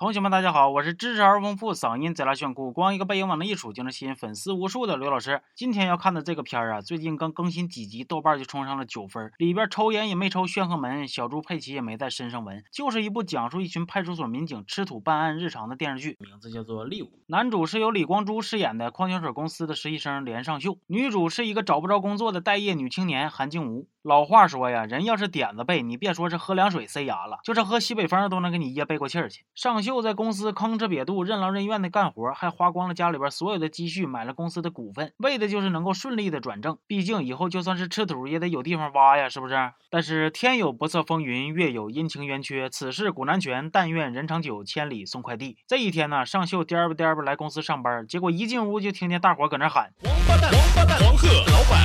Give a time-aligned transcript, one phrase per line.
[0.00, 5.42] 同学们，大家好，我是知识而丰富、嗓音贼拉炫酷、光一个背影往那一杵就能吸引粉丝无数的刘老师。
[5.54, 9.30] 今天要看的这个片儿啊，最近刚更新几集，豆瓣就冲上了九分。
[9.36, 17.06] 里边抽烟也没抽炫赫门，小猪佩奇也没在身上纹，就是一部讲述一群派出所民警吃土办案日常的电视剧，名字叫做《猎物》。
[17.26, 23.86] 男主是由李光洙饰演的矿泉水公司的实习生连尚秀，女主是一个找不着工作的待业女青年韩静茹。
[24.02, 29.44] 老话说呀，人要是点子背，你别说是喝凉水塞牙了，就是喝西北风都能给你噎背过气儿去。
[29.54, 36.78] 尚秀在公司吭哧瘪肚、任劳任怨的干活，还花光了家里边所有的积蓄买了公司的股份，为的就是能够顺利的转正。
[36.86, 39.72] 毕竟以后就算是吃土也得有地方挖呀，是不是？
[39.90, 43.68] 但是天有不测风云，月有阴晴圆缺，此事古难全。
[43.70, 45.58] 但愿人长久，千里送快递。
[45.66, 51.79] 这一天呢，尚秀颠吧颠吧来公司上班，结果一进屋就听见大伙搁那喊：王八蛋，王八蛋，黄鹤老板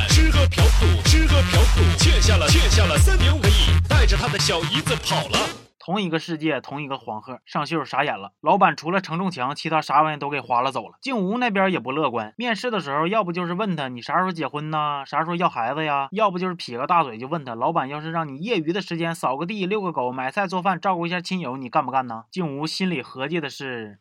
[4.38, 5.50] 小姨子跑了。
[5.78, 8.32] 同一个世界，同一个黄鹤，尚秀傻眼了。
[8.42, 10.98] 老板除了承重墙，其他啥玩意都给划拉走了。
[11.00, 15.04] 静吴那边也不乐观，面试的时候，要不就是问他你啥时候结婚呢？
[15.06, 16.08] 啥时候要孩子呀？
[16.12, 22.24] 要不就是撇个大嘴就问他，老板要是让你业余的时间扫个地、遛个狗、买菜做饭、照顾一下亲友，你干不干呢？
[22.32, 24.00] 静吴心里合计的是。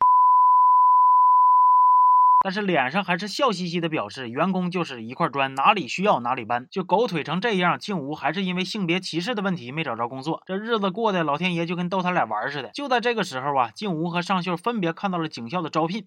[2.45, 6.67] 但是脸上还是笑嘻嘻的表示，员工就是一块砖，哪里需要哪里搬。
[6.70, 12.69] 就狗腿成这样，静吴还是因为性别歧视的问题没找着工作，这日子过的老天爷就跟逗他俩玩似的。
[12.75, 16.06] 就在这个时候啊，静吴和尚秀分别看到了警校的招聘。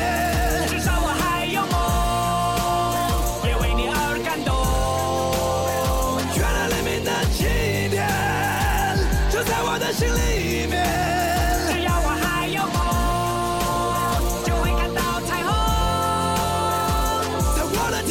[10.01, 10.81] 心里面。
[11.69, 12.75] 只要我还有梦
[14.43, 15.53] 就会看到彩虹
[17.93, 18.01] 的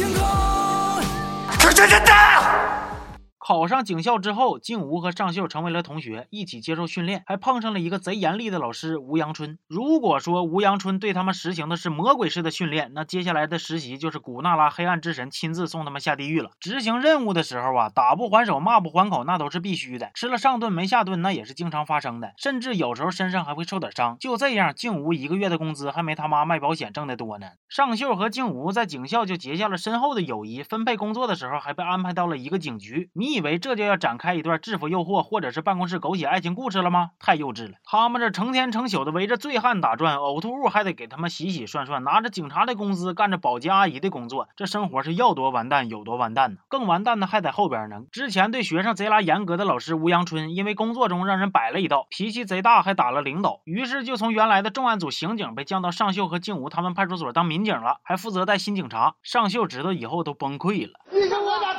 [3.51, 9.59] 考上警校之后，静吴和尚秀成为了同学，一起接受训练，还碰上了一个贼严厉的老师吴阳春。
[9.67, 16.51] 如果说吴阳春对他们实行的是魔鬼式的训练，那接下来的实习就是古娜拉黑暗之神亲自送他们下地狱了。
[16.61, 20.11] 执行任务的时候啊，打不还手，骂不还口，那都是必须的。
[20.13, 22.31] 吃了上顿没下顿，那也是经常发生的。
[22.37, 24.15] 甚至有时候身上还会受点伤。
[24.17, 27.47] 就这样，静吴一个月的工资还没他妈卖保险挣的多呢。
[27.67, 33.09] 尚秀和静吴在警校就结下了深厚的友谊，分配工作的时候还被安排到了一个警局。
[33.11, 37.09] 你以以为这就要展开一段制服诱惑或者是办公室狗血爱情故事了吗？
[37.19, 37.77] 太幼稚了！
[37.83, 46.59] 他们这成天成宿的围着醉汉打转，呕吐物还得给他们洗洗涮涮，拿着警察的工资干着保洁阿姨的工作，这生活是要多完蛋有多完蛋呢？
[46.69, 48.03] 更完蛋的还在后边呢。
[48.11, 59.15] 之前对学生贼拉严格的老师吴阳春，因为工作中让人摆了一道，脾气贼大，还打了领导，于是就从原来的重案组刑警被降到尚秀和静吴他们派出所当民警了，还负责带新警察。
[59.23, 60.99] 尚秀知道以后都崩溃了。
[61.11, 61.70] 你说我咋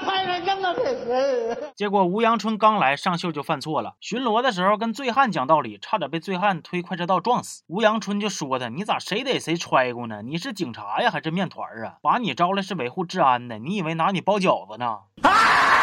[1.74, 3.94] 结果吴阳春刚来，上秀就犯错了。
[4.00, 7.62] 巡逻的时候跟醉汉讲道理，差点被醉汉推快车道撞死。
[7.66, 10.22] 吴阳春就说他：“你咋谁逮谁揣过呢？
[10.22, 11.96] 你是警察呀，还是面团啊？
[12.02, 15.81] 把你招来是维护治安的，你以为拿你包饺子呢？”啊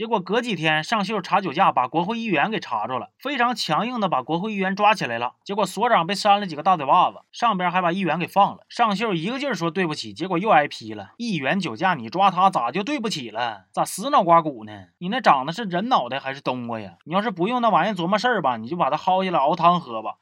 [0.00, 5.34] 结果隔几天，尚秀查酒驾，把国会议员给查着了，非常强硬的把国会议员抓起来了。
[5.44, 8.64] 结果所长被扇了几个大嘴巴子，上边还把议员给放了。
[8.70, 11.10] 尚秀一个劲儿说对不起，结果又挨批了。
[11.18, 13.66] 议员酒驾，你抓他咋就对不起了？
[13.74, 14.72] 咋死脑瓜骨呢？
[14.96, 16.92] 你那长得是人脑袋还是冬瓜呀？
[17.04, 20.14] 你要是不用那玩意琢磨事儿吧，你就把它薅下来熬汤喝吧。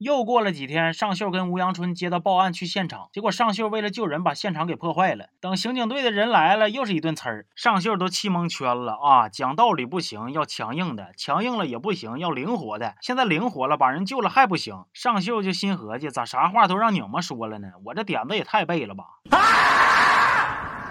[0.00, 5.26] 又过了几天，尚秀跟吴阳春接到报案去现场，结果尚秀为了救人，把现场给破坏了。
[5.42, 9.28] 等刑警队的人来了，又是一顿呲儿，尚秀都气蒙圈了啊！
[9.28, 12.94] 讲道理不行，要强硬的；强硬了也不行，要灵活的。
[13.02, 14.86] 现在灵活了，把人救了还不行。
[14.94, 17.68] 尚秀就心合计，咋啥话都让你们说了呢？
[17.84, 19.04] 我这点子也太背了吧！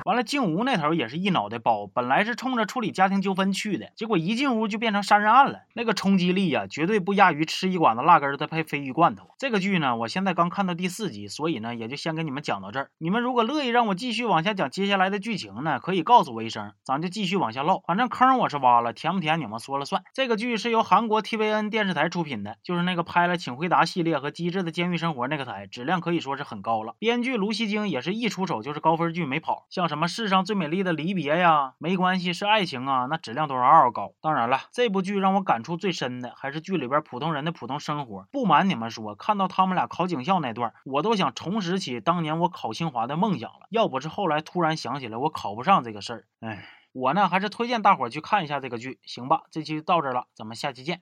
[0.09, 9.27] 完了，静吴那头也是一脑袋包，本来是冲着处理家庭纠纷去的，结果一进屋就变成杀人案了，那个冲击力呀，绝对不亚于吃一管子辣根子配鲱鱼罐头。
[9.37, 12.89] 这个剧呢，我现在刚看到第四集，所以呢，也就先给你们讲到这儿。
[12.97, 17.81] 你们如果乐意让我继续往下讲接下来的剧情呢，可以告诉我一声，咱就继续往下唠。
[17.85, 20.01] 反正坑我是挖了，甜不甜你们说了算。
[20.15, 26.95] 这个剧是由韩国 TVN 电视台出品的，就是那个拍了《请回答》系列和《机智的监狱生活》那个台，质量可以说是很高了。
[26.97, 34.13] 编剧卢锡京也是一出手就是高分剧没跑，像什么什么世上最美丽的离别呀，没关系是爱情啊，那质量都是嗷嗷高。
[34.21, 38.25] 当然了，这部剧让我感触最深的还是剧里边普通人的普通生活。
[38.31, 43.67] 不瞒你们说，看到他们俩考警校那段，我都想重拾起当年我考清华的梦想了。
[43.71, 46.63] 要不是后来突然想起来我考不上这个事儿，哎，
[46.93, 49.41] 我呢还是推荐大伙去看一下这个剧，行吧？
[49.51, 51.01] 这期就到这了，咱们下期见。